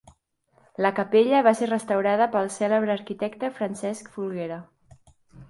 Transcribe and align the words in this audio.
La 0.85 0.91
capella 0.99 1.41
va 1.47 1.53
ser 1.59 1.67
restaurada 1.67 2.27
pel 2.37 2.49
cèlebre 2.55 2.93
arquitecte 2.95 3.53
Francesc 3.61 4.11
Folguera. 4.17 4.61